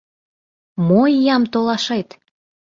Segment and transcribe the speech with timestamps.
[0.87, 2.09] Мо иям толашет?!